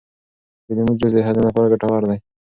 [0.65, 2.17] د لیمو جوس د هضم لپاره ګټور دی.